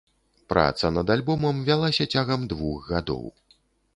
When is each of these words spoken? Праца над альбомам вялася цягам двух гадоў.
Праца 0.53 0.89
над 0.95 1.11
альбомам 1.15 1.59
вялася 1.69 2.09
цягам 2.15 2.47
двух 2.53 2.91
гадоў. 2.95 3.25